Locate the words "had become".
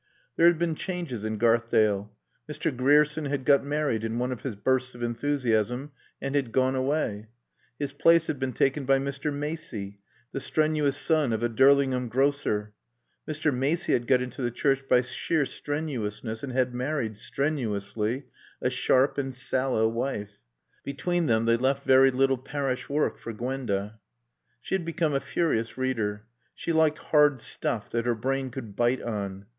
24.73-25.13